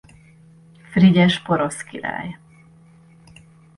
Frigyes 0.91 1.39
porosz 1.41 1.81
király. 1.83 2.39